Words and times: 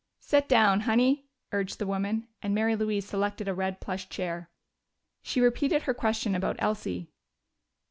"Set 0.19 0.49
down, 0.49 0.79
Honey," 0.79 1.27
urged 1.51 1.77
the 1.77 1.85
woman, 1.85 2.27
and 2.41 2.55
Mary 2.55 2.75
Louise 2.75 3.05
selected 3.05 3.47
a 3.47 3.53
red 3.53 3.79
plush 3.79 4.09
chair. 4.09 4.49
She 5.21 5.39
repeated 5.39 5.83
her 5.83 5.93
question 5.93 6.33
about 6.33 6.55
Elsie. 6.57 7.11